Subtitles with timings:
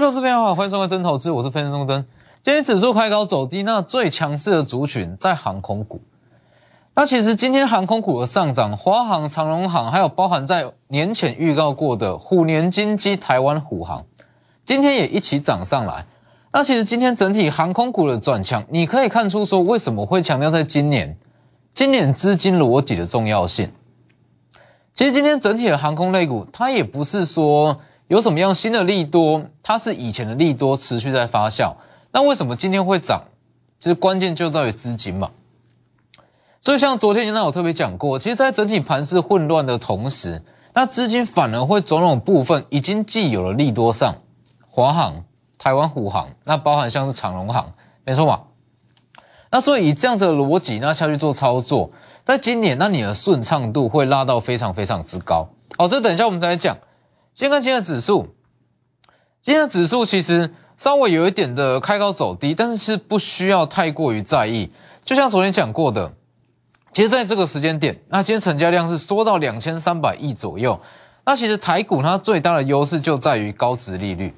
[0.00, 2.06] 各位投资朋友好，欢迎收看真投资，我是分析师真。
[2.42, 6.00] 今天指数开高走低，那最强势的族群在航空股。
[6.94, 14.06] 那其实今天航空股的上涨，华航、长荣航，还有包含在年前预告过的虎年金鸡、台湾虎航，
[14.64, 16.06] 今天也一起涨上来。
[16.50, 21.18] 那其实今天整体航空股的转强，你可以看出说为什么会强调在今年，
[21.74, 23.70] 今年资金逻辑的重要性。
[24.94, 27.78] 其实今天整体的航空类股，它也不是说。
[28.10, 29.40] 有什么样新的利多？
[29.62, 31.72] 它是以前的利多持续在发酵。
[32.10, 33.22] 那为什么今天会涨？
[33.78, 35.30] 其实关键就在于资金嘛。
[36.60, 40.42] 所以像昨天那我特别讲过，其实，在整体盘势混乱的同时，
[40.74, 44.16] 那资金反而会种种部分已经既有了利多上，
[44.68, 45.22] 华航、
[45.56, 47.72] 台湾虎航，那包含像是长荣航，
[48.04, 48.40] 没错嘛。
[49.52, 51.92] 那所以以这样子的逻辑，那下去做操作，
[52.24, 55.48] 在今年，那你的顺畅度会拉到非常非常之高。
[55.78, 56.76] 好，这等一下我们再来讲。
[57.40, 58.34] 先看今天的指数，
[59.40, 64.70] 今天的指数其实稍微有一点的开高走低，但是其实不需要太过于在意。
[65.02, 66.12] 就像昨天讲过的，
[66.92, 70.78] 其实在这个时间点，那今天成交量是缩到两千三百亿左右。
[71.24, 74.34] 那其实台股它最大的优势就在于高值利率，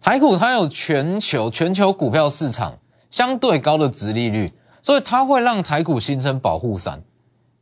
[0.00, 2.78] 台股它有全球全球股票市场
[3.10, 7.02] 相对高的值利率，所以它会让台股形成保护伞，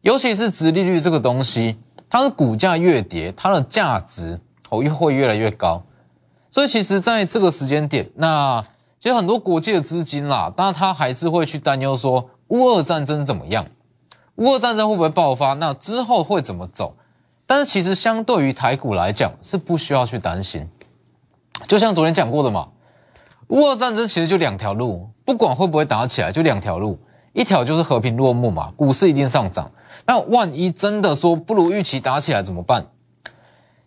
[0.03, 1.77] 尤其是值利率这个东西。
[2.13, 5.83] 它的股价越跌，它的价值哦又会越来越高，
[6.51, 8.63] 所以其实在这个时间点，那
[9.01, 13.65] 其实很多国际的资金啦，当然它还是会去担忧说乌俄战争怎么样，
[14.35, 16.95] 乌俄战争会不会爆发，那之后会怎么走？
[17.47, 20.69] 但是其实相对于台股来讲，是不需要去担心。
[21.67, 22.69] 就像昨天讲过的嘛，
[23.49, 26.99] 乌俄战争其实就两条路，不管会不会打起来，就两条路，
[27.33, 29.71] 一条就是和平落幕嘛，股市一定上涨。
[30.07, 32.87] 那万一真的说不如预期打起来怎么办？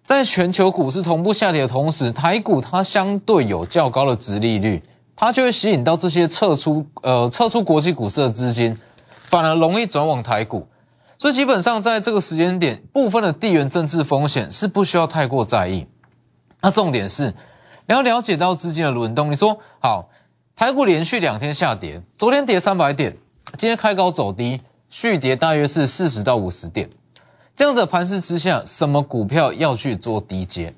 [0.05, 4.83] 在全球股市同步下跌的同时，台股它相对有较高的殖利率，
[5.15, 8.77] 它就会吸引到这些撤出呃撤出国际股市的资金，
[9.23, 10.67] 反而容易转往台股。
[11.17, 15.87] 所以基本上在这个时间点，部分的地缘政治风险是不需要太过在意。
[16.61, 17.33] 那重点是
[17.87, 19.31] 你要了解到资金的轮动。
[19.31, 20.09] 你说好，
[20.55, 23.17] 台股连续两天下跌，昨天跌三百点，
[23.57, 24.61] 今天开高走低。
[24.97, 26.89] 续跌大约是四十到五十点，
[27.53, 30.73] 这样子盘势之下，什么股票要去做低阶？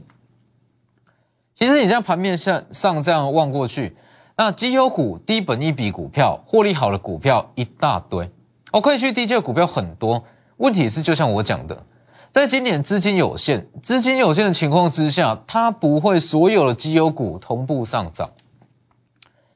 [1.53, 3.95] 其实你在盘面上上这样望过去，
[4.35, 8.27] 那绩优股、低本一笔股票、获利好的股票一大堆，
[8.71, 10.23] 我可以去低阶的股票很多。
[10.57, 11.83] 问题是，就像我讲的，
[12.31, 18.27] 在今年资金有限、资金有限的情况之下，它不会所有的绩优股同步上涨。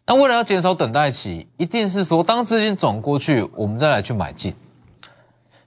[0.06, 4.53] 那为了要减少等待期，一定是说当资金转过去，我们再来去买进。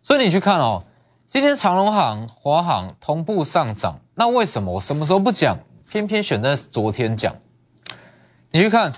[0.02, 0.84] 所以你去看哦，
[1.26, 5.58] 今天长隆行、华航同步上涨，那为什么我什么时候不讲，
[5.88, 7.34] 偏偏选在昨天讲？
[8.50, 8.92] 你去看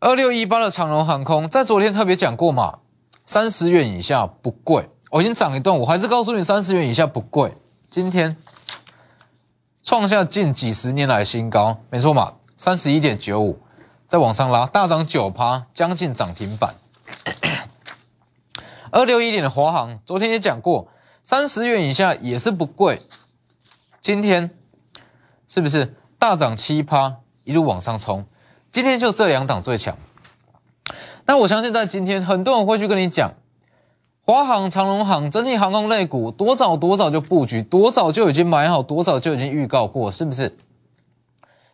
[0.00, 2.78] 二六一八的长隆航空，在昨天特别讲过嘛，
[3.26, 4.88] 三十元以下不贵。
[5.10, 7.54] 我已经涨一段，我还是告诉你三十元以下不贵。
[7.90, 8.34] 今天
[9.82, 12.32] 创下近几十年来新高，没错嘛。
[12.64, 13.58] 三十一点九五，
[14.06, 16.76] 再往上拉，大涨九趴，将近涨停板。
[18.92, 20.86] 二六一点的华航，昨天也讲过，
[21.24, 23.02] 三十元以下也是不贵。
[24.00, 24.50] 今天
[25.48, 28.24] 是不是大涨七趴，一路往上冲？
[28.70, 29.98] 今天就这两档最强。
[31.24, 33.32] 那我相信在今天，很多人会去跟你讲，
[34.24, 40.56] 华航、长龙航整体航空类股，多早多早就布局，多早就已经买好，多早就已经预告过，是不是？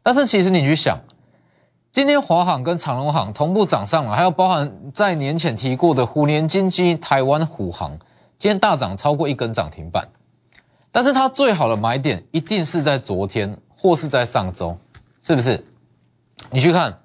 [0.09, 0.99] 但是其实你去想，
[1.93, 7.91] 今天华航跟长隆航同步涨上了，还有包含在年前提过的虎年金鸡、台湾虎航，
[8.39, 10.09] 今天大涨超过一根涨停板。
[10.91, 14.79] 但是它最好的买点一定是在昨天或是在上周，
[15.21, 15.63] 是不是？
[16.51, 17.01] 你去看，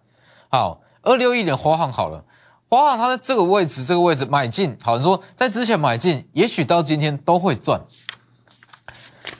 [0.47, 2.23] 好，二六一点华航好了，
[2.69, 7.81] 华航它在这个位置，这个位置买进，好，你说在之前买进，也许到今天都会赚。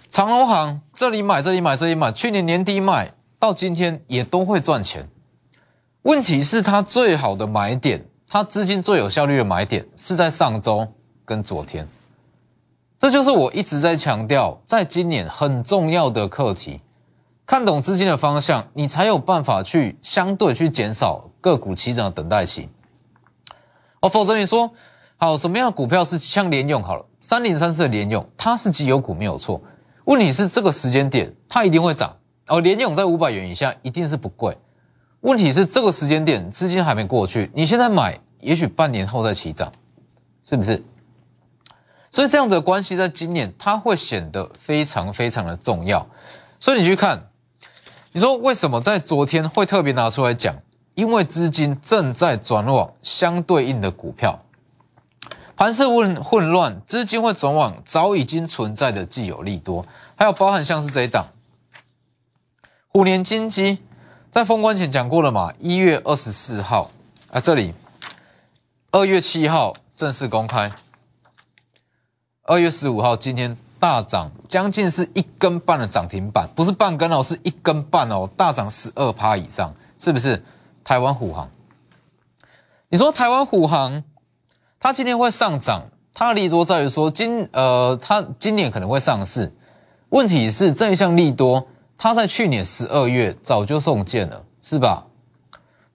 [0.10, 3.14] 长隆航这里买，这里买，这里买，去年年底买。
[3.44, 5.06] 到今天也都会赚钱，
[6.04, 10.88] 问题是它最好的买点，它资金最有效率的买点是在上周
[11.26, 11.86] 跟昨天，
[12.98, 16.80] 这就是我一直在强调，在今年很重要的课题，
[17.46, 22.70] 看懂资金的方向，你才有办法去相对去减少个股起涨的等待期，
[24.00, 24.72] 哦，否则你说
[25.18, 29.62] 好什么样的股票是像联用好了，三零三四的联用，它是绩优股没有错，
[30.06, 32.16] 问题是这个时间点它一定会涨。
[32.48, 34.58] 哦，联勇在五百元以下一定是不贵，
[35.22, 39.72] 问题是这个时间点资金还没过去，你现在买，也许半年后再起涨，
[40.44, 40.84] 是不是？
[42.12, 46.06] 所以这样子的关系在今年它会显得非常非常的重要。
[46.60, 47.30] 所以你去看，
[48.12, 50.56] 你说为什么在昨天会特别拿出来讲？
[50.96, 54.40] 因为资金正在转往相对应的股票，
[55.56, 59.84] 盘势混混乱，资金会转往早已经存在的既有利多，
[60.16, 61.26] 还有包含像是这一档
[62.96, 63.80] 虎年金基，
[64.30, 65.52] 在封关前讲过了嘛？
[65.60, 66.92] 一月二十四号
[67.32, 67.74] 啊，这里
[68.92, 70.72] 二月七号正式公开，
[72.44, 80.44] 二月十五号今天大涨将近是一根半的涨停板，不是半根哦，是一根半哦，大涨十二趴以上，是不是？
[80.84, 81.50] 台湾虎航，
[82.90, 84.04] 你说台湾虎航，
[84.80, 89.52] 它今天会上涨，它的利多在于说今呃，它今年可能会上市。
[90.10, 91.68] 问题是这一项利多，
[92.04, 95.06] 它在去年十二月早就送件了，是吧？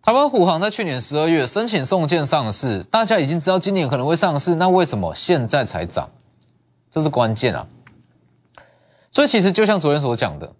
[0.01, 6.09] 台湾虎航在去年十二月申请送件上市，大家已经知道今年可能会上市，那为什么现在才涨？
[6.91, 7.67] 这是关键啊！
[9.11, 10.51] 所以其实就像昨天所讲的，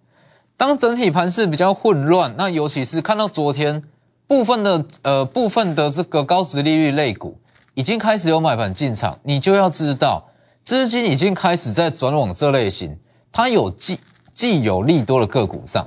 [0.55, 3.83] 当整体盘势比较混乱，那尤其是看到昨天。
[4.27, 7.35] 部分的呃部分的这个高值利率类股
[7.73, 10.29] 已经开始有买盘进场，你就要知道
[10.61, 12.99] 资金已经开始在转往这类型，
[13.31, 13.99] 它有既
[14.39, 15.85] 既有利多的个股上。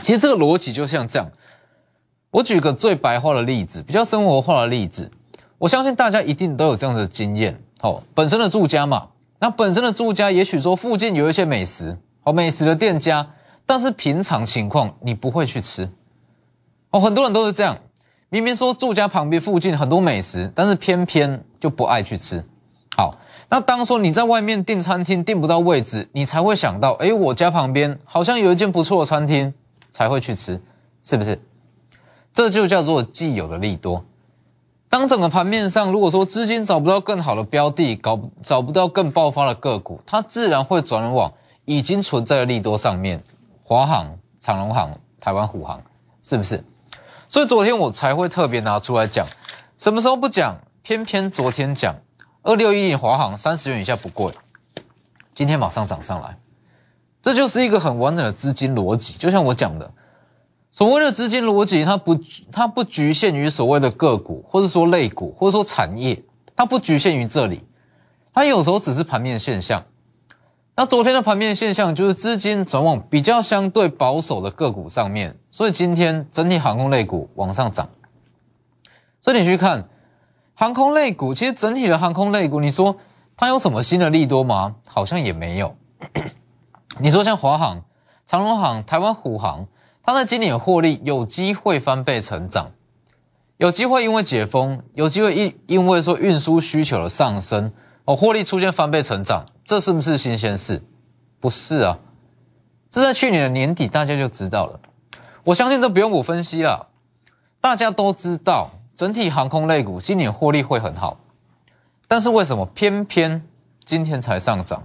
[0.00, 1.28] 其实这个逻辑就像这样，
[2.30, 5.10] 我举个最白话的例子，比较生活化的例子，
[5.58, 7.60] 我相信大家一定都有这样的经验。
[7.80, 9.08] 哦，本身的住家嘛，
[9.40, 13.28] 那本身的住家也许说附近有一些美食，好美食的店家，
[13.66, 15.90] 但是平常情况你不会去吃。
[16.90, 17.76] 哦，很多人都是这样，
[18.28, 22.44] 明明说住家旁边附近很多美食，但是偏偏就不爱去吃。
[22.98, 23.16] 好，
[23.48, 29.54] 那当说你在外面订餐厅订不到位置，你才会想到，哎，我家旁边好像有一间不错的餐厅，
[29.92, 30.60] 才会去吃，
[31.04, 31.40] 是不是？
[32.34, 34.04] 这就叫做既有的利多。
[34.88, 41.32] 当整个盘面上，如果说资金找不到更好的标的，搞找不到更爆发的个股，它自然会转往
[41.66, 43.22] 已经存在的利多上面。
[43.62, 44.90] 华航、长隆航、
[45.20, 45.80] 台湾虎航，
[46.20, 46.64] 是不是？
[47.28, 49.24] 所以昨天我才会特别拿出来讲，
[49.76, 51.94] 什么时候不讲，偏偏昨天讲。
[52.48, 54.32] 二六一零华航三十元以下不贵，
[55.34, 56.38] 今天马上涨上来，
[57.20, 59.18] 这就是一个很完整的资金逻辑。
[59.18, 59.92] 就像我讲的，
[60.70, 62.18] 所谓的资金逻辑，它不
[62.50, 66.22] 它不局限于所谓的个股，或者说类股，或者说产业，
[66.56, 67.60] 它不局限于这里，
[68.32, 69.84] 它有时候只是盘面现象。
[70.74, 77.90] 那昨天的盘面现象就是资金转往比较相对保守的个股上面，所以今天整体航空类股往上涨。
[79.20, 79.86] 所以你去看
[80.60, 82.96] 航空类股，其实整体的航空类股，你说
[83.36, 84.74] 它有什么新的利多吗？
[84.88, 85.76] 好像也没有。
[86.98, 87.84] 你说像华航、
[88.26, 89.68] 长荣航、台湾虎航，
[90.02, 92.72] 它在今年获利有机会翻倍成长，
[93.58, 97.72] 有机会因为解封，有机会因因为说运输需求的上升。
[98.04, 100.82] 哦，获利出现翻倍成长，这是不是新鲜事？
[101.38, 101.98] 不是啊，
[102.90, 104.80] 这在去年的年底大家就知道了。
[105.44, 106.88] 我相信都不用我分析了，
[107.60, 111.20] 大家都知道整体航空类股今年获利会很好，
[112.08, 113.46] 但是为什么偏偏
[113.84, 114.82] 今天才上涨？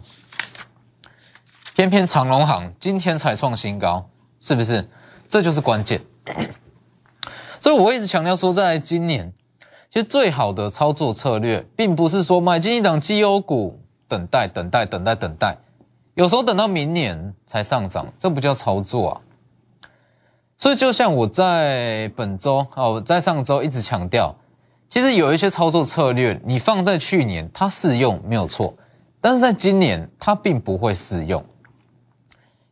[1.74, 4.08] 偏偏长龙航今天才创新高，
[4.40, 4.88] 是不是？
[5.28, 6.00] 这就是关键。
[7.60, 9.34] 所以我一直强调说，在今年。
[9.90, 15.58] 其实最好的操作策略，并不是说买进一档绩优股，等待、等待、等待、等待，
[16.14, 19.22] 有时候等到明年才上涨，这不叫操作啊。
[20.64, 24.34] 所以，就像我在本周哦，在上周一直强调，
[24.88, 28.74] 其实有一些操作策略，你放在去年它适用没有错，
[29.20, 31.44] 但是在今年它并不会适用。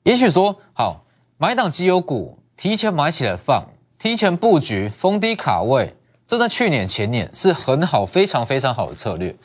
[0.04, 1.04] 也许说，好
[1.38, 3.68] 买档绩优股，提前买起来放，
[4.00, 5.94] 提前布局，逢低卡位。
[6.26, 9.36] 这在去年、前年是很好、非常非常好的策略。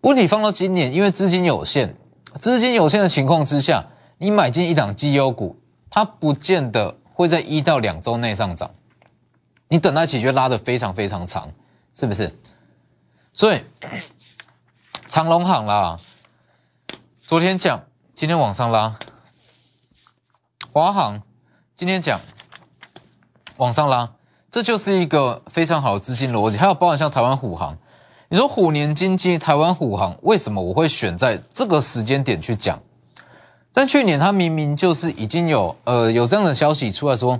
[0.00, 1.94] 问题放到今年，因为资金有限，
[2.40, 3.86] 资金有限的情况之下，
[4.18, 5.56] 你买进一档绩优股，
[5.88, 8.70] 它不见得会在一到两周内上涨，
[9.68, 11.50] 你等待期就拉得非常非常长，
[11.94, 12.30] 是不是？
[13.32, 13.62] 所以
[15.08, 15.96] 长隆行啦，
[17.22, 18.98] 昨天讲，今天往上拉；
[20.70, 21.22] 华航
[21.74, 22.20] 今天讲，
[23.56, 24.12] 往上拉。
[24.50, 27.78] 这就是一个非常好的资金逻辑，还有包含像台湾虎航，
[28.28, 32.78] 你说虎年经济，台湾虎航为什么我会选在这个时间点去讲？
[33.76, 37.38] 但去年，它明明就是已经有呃有这样的消息出来说，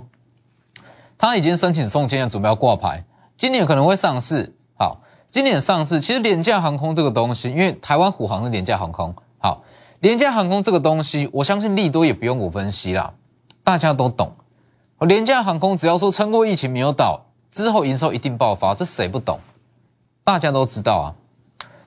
[1.17, 3.03] 他已经申请送件，准备要挂牌，
[3.35, 4.53] 今年可能会上市。
[4.77, 4.99] 好，
[5.31, 9.63] 今年上市，其实廉价航空这个东西，因为台湾虎航是廉价航空，好，
[9.99, 13.11] 廉价航空这个东西，我相信利多也不用我分析啦，
[13.63, 14.31] 大家都懂。
[14.99, 19.39] 廉价航空只要说撑过疫情没有倒，之后营收一定爆发，这谁不懂？
[20.23, 21.05] 大家都知道啊。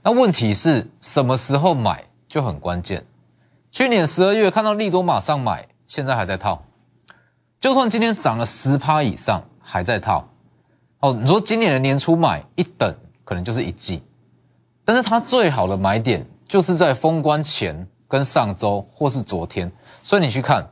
[0.02, 3.04] 那问题是什么时候买就很关键。
[3.72, 6.64] 去年十二月看到利多马上买，现在还在套。
[7.60, 10.28] 就算今天涨了十趴以上，还在套。
[11.00, 14.02] 哦，你说今年的年初买一等，可能就是一季，
[14.84, 19.70] 但是它最好的买点就是在封关前跟上周或是昨天。
[20.02, 20.68] 所以你去看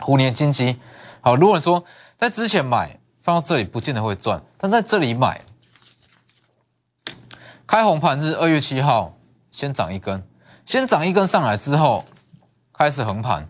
[0.00, 0.76] 虎年金鸡，
[1.20, 1.84] 好，如果说
[2.16, 5.40] 在之前买放到这里，不见得会赚，但在这里买，
[7.66, 9.14] 开红盘日二月七号
[9.50, 10.22] 先涨一根，
[10.68, 12.04] 先涨一根上来之后
[12.74, 13.48] 开始横盘，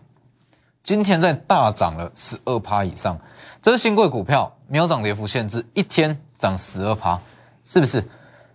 [0.81, 3.19] 今天在大涨了十二趴以上。
[3.61, 7.19] 这是新贵股票，没有涨跌幅限制，一天涨十二趴，
[7.65, 8.07] 是不是？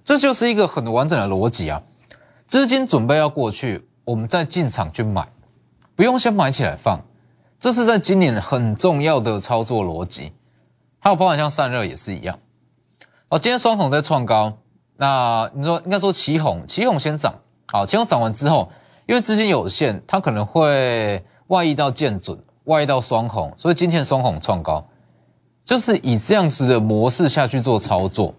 [0.03, 1.83] 这就是一个很完整的逻辑啊！
[2.47, 5.29] 资金准备要过去，我们再进场去买，
[5.95, 6.99] 不用先买起来放。
[7.61, 10.33] 这是在今年很重要的操作逻辑。
[11.01, 12.39] 还有包含像散热也是一样。
[13.29, 14.57] 哦，今天双红在创高，
[14.97, 17.35] 那你说应该说旗红，旗红先涨。
[17.67, 18.71] 好，旗红涨完之后，
[19.07, 24.87] 因为资金有限，它可能会外溢到见准，外溢到双红，所以今天双红创高。
[25.65, 28.35] 就是以这样子的模式下去做操作，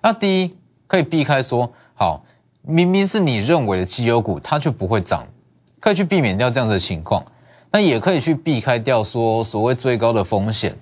[0.00, 2.22] 那第一可以避开说，好，
[2.62, 5.26] 明明是你认为的绩优股，它就不会涨，
[5.80, 7.24] 可以去避免掉这样子的情况。
[7.72, 10.76] 那也可以去避开掉说所谓最高的风险。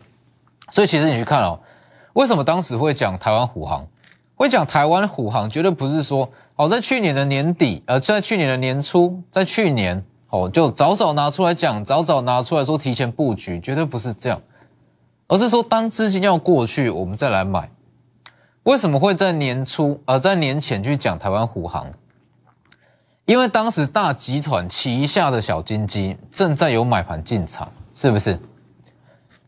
[0.71, 1.59] 所以其实你去看哦，
[2.13, 3.87] 为什么当时会讲台湾虎航，
[4.35, 6.29] 会讲台湾虎航，绝对不是说，
[6.59, 14.43] 哦，在去年的年底，呃，在去年的年初，在去年，哦，就早早拿出来讲，早早拿出来说提前布局，绝对不是这样。
[15.29, 17.71] 而是说，当资金要过去，我们再来买。
[18.65, 21.87] 为什么会在年初，呃，在年前去讲台湾虎航？
[23.25, 28.37] 因为当时大集团旗下的小金鸡正在有买盘进场，是不是？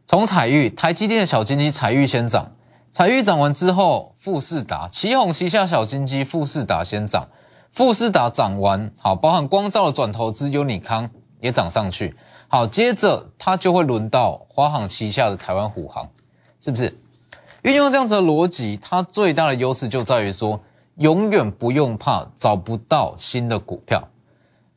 [0.06, 2.52] 从彩玉、台积电的小金鸡彩玉先涨，
[2.92, 7.28] 彩玉涨完之后，富士达、旗宏旗下小金鸡富士达先涨，
[7.70, 11.08] 富士达涨完，好，包含光照的转投资优尼康
[11.40, 12.16] 也涨上去。
[12.48, 16.08] 好，接着它就会轮到华航旗下的台湾虎航，
[16.58, 16.98] 是不是？
[17.62, 20.60] 运用这样子的逻辑，它最大的优势就在于说，
[20.96, 24.02] 永远不用怕找不到新的股票。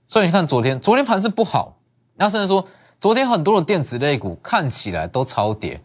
[0.07, 1.75] 所以你看，昨天昨天盘是不好，
[2.15, 2.63] 那甚至说，
[3.01, 5.81] 昨天很多的电子类股看起来都超跌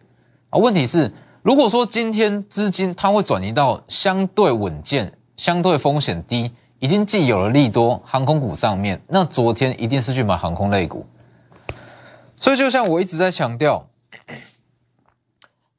[0.51, 0.59] 啊。
[0.59, 11.05] 问题是，如果说今天资金它会转移到相对稳健、相对风险低、已经既有了利多航空股上面，那昨天一定是去买航空类股。
[12.35, 13.87] 所以，就像我一直在强调，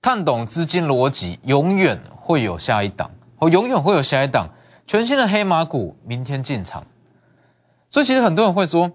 [0.00, 4.49] 看懂资金逻辑，永远会有下一档，我永远会有下一档
[4.87, 6.87] 全新的黑马股明天进场。
[7.90, 8.90] 所以，其实很多人会说，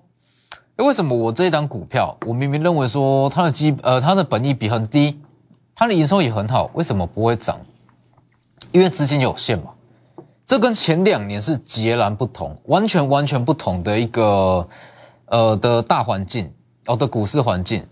[0.78, 5.20] 为什么我这一档股票，我明明认为说它的基呃它的本益比很低，
[5.76, 7.60] 它的营收也很好，为什么不会涨？
[8.72, 9.72] 因为资金有限嘛。
[10.46, 14.68] 这跟前两年是截然不同，完全完全不同的一个
[15.26, 16.52] 呃的大环境。
[16.88, 17.84] 哦的股市环境，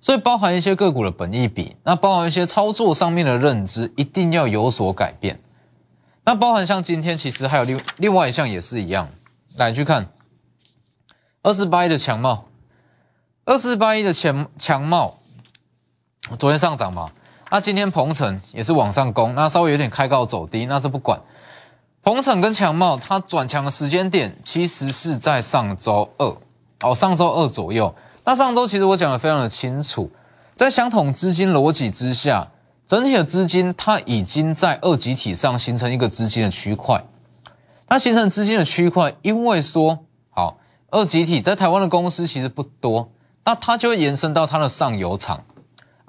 [0.00, 5.38] 所以包含一些个股的本益比，那包含一些操作上面的认知，一定要有所改变。
[6.24, 9.06] 那包含像今天，其实还有另另外一项也是一样，
[9.58, 10.08] 来去看
[11.42, 12.46] 二四八一的强帽，
[13.44, 15.18] 二四八一的强强帽，
[16.38, 17.10] 昨天上涨嘛，
[17.50, 21.18] 那今天鹏程也是往上攻，那稍微有点开高走低，那这不管。
[22.02, 26.36] 鹏程跟强茂它转强的时间点，其实是在上周二，
[26.82, 27.94] 哦，上周二左右。
[28.24, 30.10] 那上周其实我讲的非常的清楚，
[30.54, 32.48] 在相同资金逻辑之下，
[32.86, 37.02] 整体的资金它已经在二级体上形成一个资金的区块。
[37.86, 39.98] 它形成资金的区块，因为说
[40.30, 40.58] 好
[40.90, 43.10] 二级体在台湾的公司其实不多，
[43.44, 45.42] 那它就会延伸到它的上游厂，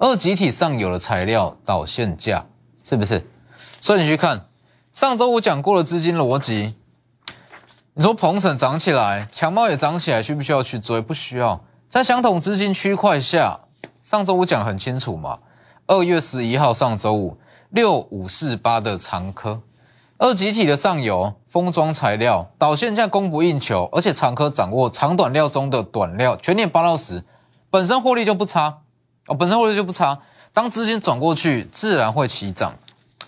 [0.02, 2.46] 二级体上游的材料导线价，
[2.82, 3.22] 是不是？
[3.82, 4.46] 所以你去看
[4.92, 6.74] 上周我讲过的资金逻辑，
[7.92, 11.02] 你说鹏程涨起来，强茂也涨起来，需不需要去追？
[11.02, 11.62] 不需要。
[11.90, 13.60] 在相同资金区块下，
[14.00, 15.38] 上周五讲很清楚嘛。
[15.86, 17.36] 二月十一号上周五，
[17.68, 19.60] 六五四八的长科，
[20.16, 27.22] 二级体的上游封装材料导线价供不应求，而且长科掌握长短料中的短料，全年八到十，
[27.68, 28.78] 本身获利就不差
[29.30, 30.18] 哦，本身获利就不差。
[30.52, 32.74] 当资金转过去，自然会起涨，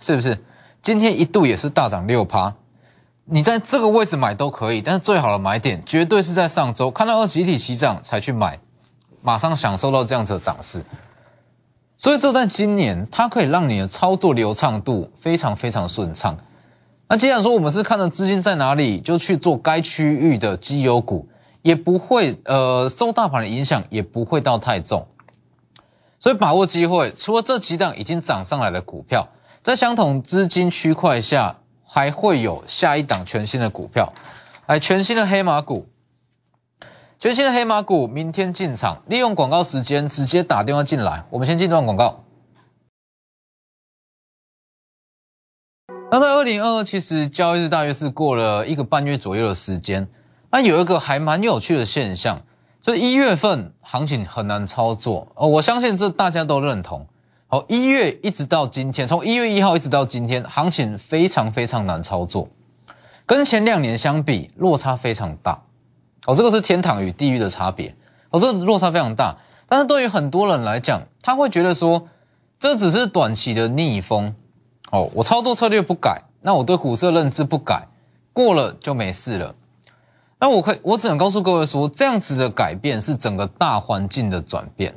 [0.00, 0.36] 是不是？
[0.82, 2.52] 今天一度也是大涨六趴。
[3.24, 8.58] 你在这个位置买都可以，但是最好的买点绝对是在上周看到二集体起涨才去买，
[9.22, 10.84] 马上享受到这样子的涨势。
[11.96, 16.36] 所以这在今年它可以让你的操作流畅度非常非常顺畅。
[17.06, 21.28] 那既然说我们是看着资金在哪里就去做该区域的绩优股，
[21.62, 25.06] 也不会呃受大盘的影响，也不会到太重。
[26.22, 29.26] 所以把握机会，除了这几档已经涨上来的股票，
[29.60, 31.58] 在相同资金区块下。
[31.94, 34.10] 还会有下一档全新的股票，
[34.64, 35.86] 哎全新的黑马股，
[37.20, 41.26] 全新的黑马股明天进场，利用广告时间直接打电话进来。
[41.28, 42.24] 我们先进段广告。
[46.10, 50.08] 那在二零二二，其实交易日大约是过了一个半月左右的时间。
[50.50, 52.40] 那有一个还蛮有趣的现象，
[52.82, 55.46] 就一月份行情很难操作哦。
[55.46, 57.06] 我相信这大家都认同。
[57.46, 62.48] 好，一月一直到今天，从一月一号一直到今天，行情非常非常难操作，
[63.24, 65.62] 跟前两年相比，落差非常大。
[66.26, 67.94] 哦，这个是天堂与地狱的差别。
[68.30, 69.36] 哦，这个落差非常大。
[69.68, 72.08] 但是对于很多人来讲，他会觉得说，
[72.58, 74.34] 这只是短期的逆风。
[74.90, 77.86] 哦，我操作策略不改，那我对股市的认知不改，
[78.32, 79.54] 过了就没事了。
[80.42, 84.92] 那我可以，我只能告诉各位说，这样子的改变是整个大环境的转变。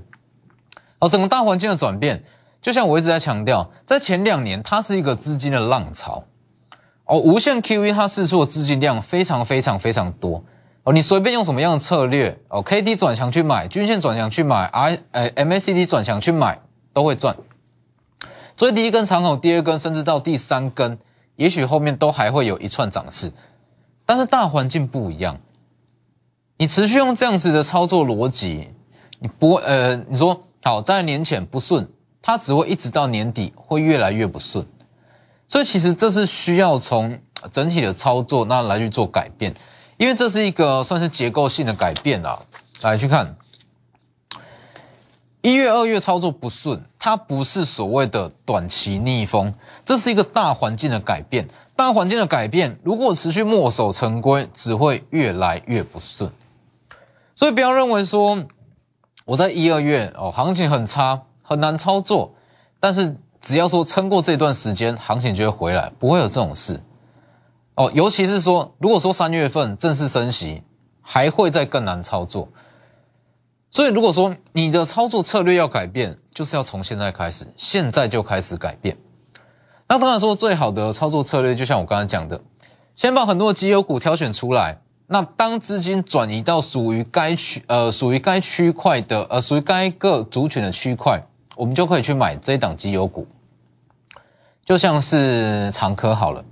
[0.97, 2.23] 哦，整个大环境的转变，
[2.63, 6.23] 就像我一直在强调，在前两年，它是一个资金的浪潮。
[7.05, 10.43] 哦，无限 QE 它释出的资金量非常非常非常多。
[10.81, 16.59] 哦，你随便用什么样的策略，哦，K D 转强去买，均线转强去买，I 呃 M A C D 转强去买，
[16.91, 17.37] 都会赚。
[18.57, 20.97] 所以第一根长口，第二根，甚至到第三根，
[21.35, 23.31] 也许后面都还会有一串涨势。
[24.05, 25.39] 但是大环境不一样，
[26.57, 28.69] 你持续用这样子的操作逻辑，
[29.19, 31.87] 你不呃，你说好在年前不顺，
[32.21, 34.65] 它只会一直到年底会越来越不顺。
[35.47, 37.19] 所以其实这是需要从
[37.51, 39.53] 整体的操作那来去做改变。
[39.97, 42.37] 因为这是一个算是结构性的改变啊，
[42.81, 43.35] 来去看
[45.41, 49.53] 一月、二月操作不顺，它不是所谓的短期逆风，
[49.85, 51.47] 这是一个大环境的改变。
[51.75, 56.31] 大环境的改变，如果持续墨守成规，只会越来越不顺。
[57.35, 58.45] 所以不要认为说
[59.25, 62.33] 我在一二月哦，行情很差，很难操作，
[62.79, 66.81] 但是只要说撑过这段时间，行情就会回来，不会有这种事。
[67.75, 70.63] 哦，尤其是说，如果说三月份正式升息，
[71.01, 72.47] 还会再更难操作。
[73.69, 78.95] 所以，如果说你的操作策略要改变，就是要从现在开始，现在就开始改变。
[79.95, 82.37] 那当然说，最好的操作策略，就像我刚才讲的，
[82.97, 84.77] 先把很多的绩优股挑选出来。
[85.07, 91.23] 那当资金转移到属于该区呃属于该区块的呃属于该个族群的区块，
[91.55, 93.25] 我们就可以去买这一档绩优股，
[94.65, 96.43] 就像是长科好了。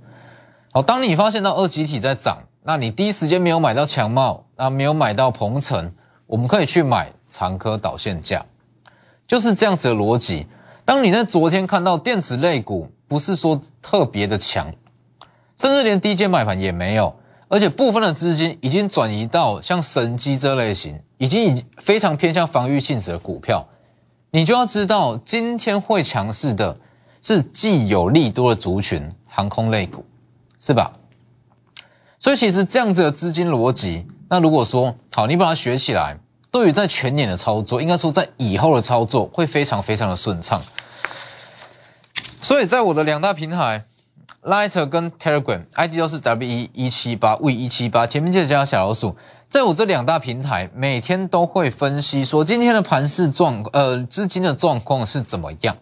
[0.72, 5.92] 好，当你发现到二级体在涨，那你第一时间没有买到强茂，那没有买到鹏程，
[6.26, 8.42] 我们可以去买长科导线价，
[9.28, 10.46] 就是这样子的逻辑。
[10.86, 14.72] 当你在昨天看到电子类股不是说特别的强，
[15.56, 17.14] 甚至连低阶买盘也没有，
[17.48, 23.66] 而且部分的资金已经转移到像神机这类型，已经已非常偏向防御性质的股票，
[24.30, 26.76] 你就要知道今天会强势的
[27.20, 30.04] 是既有利多的族群，航空类股。
[30.66, 30.90] 是吧？
[32.18, 36.18] 所以其实这样子的资金逻辑，那如果说好，你把它学起来，
[36.50, 40.62] 对于在全年的操作，应该说在以后的操作会非常非常的顺畅。
[42.44, 43.86] 所以在我的两大平台
[44.42, 49.16] ，Lighter 跟 Telegram，ID 都是 W 一一七八 V 一七八，前面记得加小老鼠。
[49.48, 55.74] 在我这两大平台，每天都会分析说今天的盘市状，呃，资金的状况是怎么样。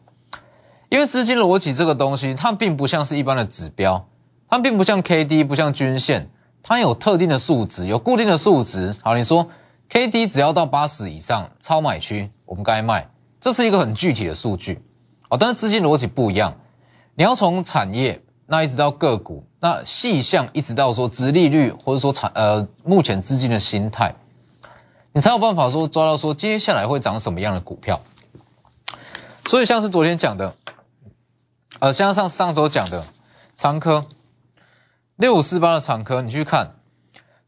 [0.88, 4.06] 因为资金逻辑这个东西，它并不像是一般的指标。
[4.48, 6.30] 它并不像 K D，不像均线，
[6.62, 8.94] 它有特定的数值，有固定的数值。
[9.02, 9.48] 好，你说
[9.88, 14.80] K D 只要到八十以上，超买区，我们该卖，这是一个很具体的数据。
[15.32, 16.54] 哦，但是资金逻辑不一样，
[17.14, 24.14] 你要从产业那一直到个股，那细项一直到说殖利率，或者说产呃目前资金的心态，
[25.12, 27.98] 你才有办法说抓到说接下来会涨什么样的股票。
[29.46, 30.54] 所以像是昨天讲的，
[31.78, 33.02] 呃，像上上周讲的
[33.56, 34.04] 长科。
[35.16, 36.74] 六五四八的长科，你去看，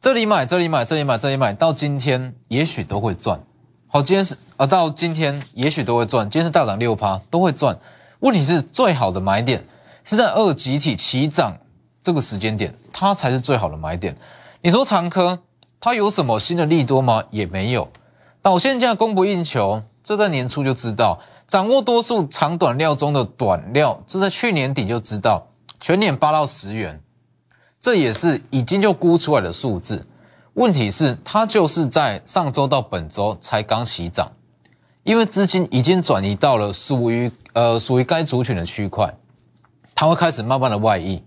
[0.00, 3.40] 这里买，这里买，这里买，这里买，到今天也许都会赚。
[3.88, 6.28] 好，今天是而，到今天也许都会赚。
[6.30, 7.78] 今天是大涨六趴，都会赚。
[8.20, 9.66] 问题是最好的买点
[10.04, 11.56] 是在二集体齐涨
[12.02, 14.16] 这个时间点，它才是最好的买点。
[14.62, 15.38] 你说长科
[15.80, 17.24] 它有什么新的利多吗？
[17.30, 17.88] 也没有。
[18.40, 21.20] 导线价供不应求，这在年初就知道。
[21.46, 25.46] 掌握多数长短料中的短料，这在去年底就知道。
[25.80, 27.00] 全年八到十元。
[27.80, 30.06] 这也是已经就估出来的数字，
[30.54, 34.32] 问题是它就是在上周到本周才刚起涨，
[35.04, 39.14] 因为资金已经转移到了属于呃属于该族群的区块，
[39.94, 41.22] 它会开始慢慢的外溢，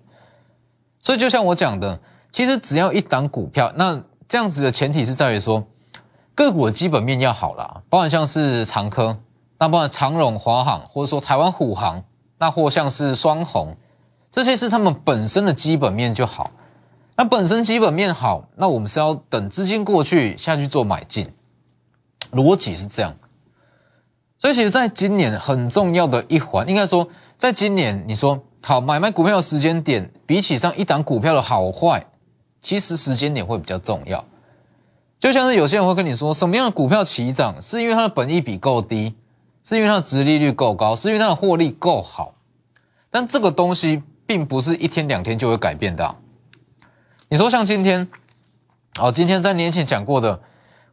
[1.00, 2.00] 所以就像我讲的，
[2.32, 5.64] 其实只要一档股票，那这样子的前提是在于说
[6.34, 9.18] 个股的基本面要好啦，包含像是长科，
[9.60, 12.04] 那包含长荣、华航，或者说台湾虎航，
[12.40, 13.78] 那或像是双红。
[14.32, 16.52] 这些是他们本身的基本面就好，
[17.16, 21.32] 那本身基本面好，那我们是要等资金过去下去做买进，
[22.32, 23.16] 逻辑是这样。
[24.38, 32.06] 所以其实在今年很重要的一环，应该说，在今年你说好买卖股票的时间点，比起上一档股票的好坏，
[32.62, 34.24] 其实时间点会比较重要。
[35.20, 39.16] 就像是有些人会跟你说，什么样的股票起涨，是因为它的本益比够低，
[39.64, 42.36] 是因为它的殖利率够高，是因为它的获利够好。
[43.10, 46.16] 但这个东西并不是一天两天就会改变的。
[47.30, 48.08] 你说像今天，
[49.00, 50.40] 哦，今天在年前讲过的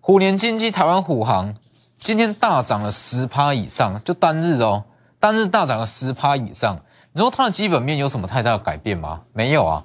[0.01, 1.55] 虎年经济台湾虎航，
[2.01, 4.85] 今天大涨了十趴以上，就单日哦，
[5.19, 6.79] 单日大涨了十趴以上。
[7.13, 9.23] 你说它的基本面有什么太大的改变吗？
[9.33, 9.85] 没有啊，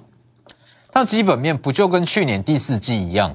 [0.90, 3.34] 它基本面不就跟去年第四季一样？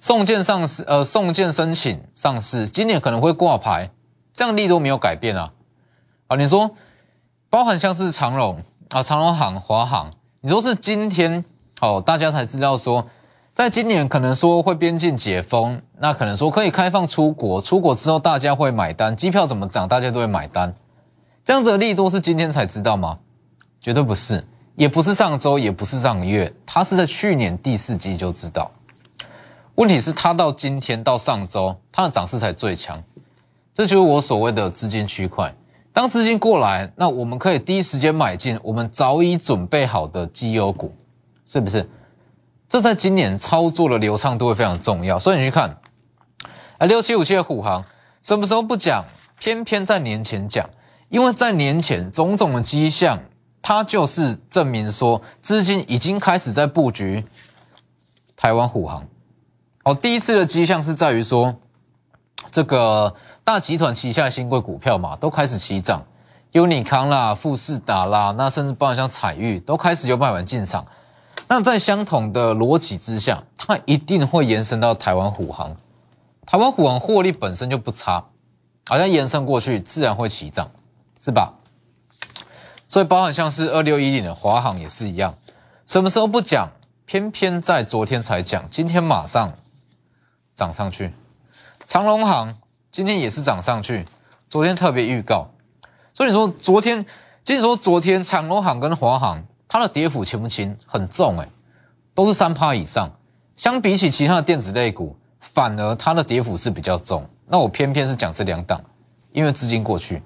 [0.00, 3.90] 送件上市，呃，送件申请上市，今年可能会挂牌，
[4.32, 5.52] 这样力都没有改变啊。
[6.28, 6.70] 啊，你说，
[7.50, 11.44] 包含像是长荣啊，长荣行、华航，你说是今天
[11.80, 13.08] 哦，大家才知道说，
[13.56, 20.74] 在今年可能说会边境解封，那可能说可以开放出国，出国之后大家会买单，机票怎么涨，大家都会买单，
[21.42, 23.18] 这样子的力度是今天才知道吗？
[23.80, 28.70] 绝对不是，也不是上周，也不是上个月，它是在去年第四季就知道。
[29.76, 33.02] 问题是它到今天到上周，它的涨势才最强，
[33.72, 35.50] 这就是我所谓的资金区块。
[35.94, 40.94] 当资金过来，那我们可以第一时间买进我们早已准备好的绩优股，
[41.46, 41.88] 是不是？
[42.68, 45.18] 这在今年操作的流畅度会非常重要。
[45.18, 45.78] 所以你去看，
[46.78, 47.84] 啊，六七五七的虎航，
[48.22, 49.04] 什么时候不讲，
[49.38, 50.68] 偏偏在年前讲，
[51.08, 53.20] 因为在年前种种的迹象，
[53.62, 57.24] 它就是证明说资金已经开始在布局
[58.36, 59.06] 台湾虎航。
[59.84, 61.54] 好，第一次的迹象是在于说，
[62.50, 66.04] 这个大集团旗下新贵股票嘛，都开始起涨，
[66.50, 70.84] 优尼康啦、富士达啦，那甚至包括像彩玉都开始有卖完进场。
[71.48, 75.76] 那在相同的逻辑之下，它一定会延伸到台湾虎航。
[76.44, 78.24] 台湾虎航获利本身就不差，
[78.88, 80.70] 好像延伸过去自然会起涨，
[81.20, 81.54] 是吧？
[82.88, 85.34] 所以包含像是二六一零的华航也是一样，
[85.86, 86.68] 什么时候不讲，
[87.04, 89.52] 偏偏在昨天才讲，今天马上。
[90.54, 91.12] 涨上去，
[91.84, 92.56] 长隆行
[92.90, 94.06] 今天也是涨上去，
[94.48, 95.50] 昨天特别预告，
[96.14, 97.04] 所以你说昨天，
[97.44, 99.44] 即使说昨天长隆行跟华航
[99.76, 100.74] 它的跌幅轻不轻？
[100.86, 101.46] 很重哎，
[102.14, 103.10] 都是三趴以上，
[103.56, 107.28] 相比起其他的电子类股，反而它的跌幅是比较重。
[107.46, 108.80] 那我偏偏是讲这两档，
[109.32, 110.22] 因为资金过去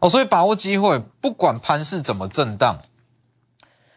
[0.00, 2.78] 哦，所以把握机会，不管盘势怎么震荡，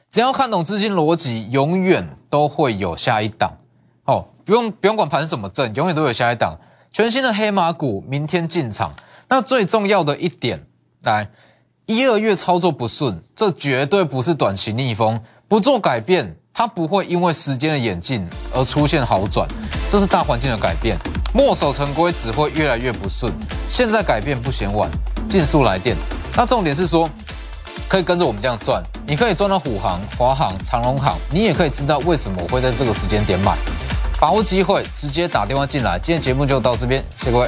[0.10, 3.58] 只要看懂资金逻辑，永远都会有下一档
[4.06, 4.26] 哦。
[4.46, 6.58] 不用不用管盘是怎么震，永远都有下一档
[6.94, 8.94] 全新的黑马股，明天进场。
[9.28, 10.66] 那最重要的一点，
[11.04, 11.30] 来
[11.88, 19.48] 一二月操作不顺，这绝对不是短期逆风，不做改变，它不会因为时间的演进而出现好转，
[19.90, 20.98] 这是大环境的改变，
[21.34, 23.32] 墨守成规只会越来越不顺。
[23.70, 24.90] 现在改变不嫌晚，
[25.30, 25.96] 尽速来电。
[26.36, 27.10] 那重点是说，
[27.88, 33.56] 可以跟着我们这样赚，你可以赚到虎航、华航、长隆航，你也可以知道为什么我会在这个时间点买。
[34.20, 35.98] 把握机会，直接打电话进来。
[35.98, 37.48] 今天节目就到这边，谢谢各位。